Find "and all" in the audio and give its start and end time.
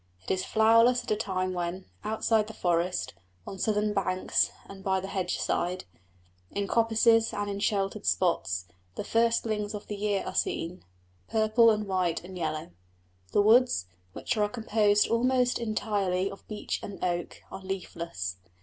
7.35-7.59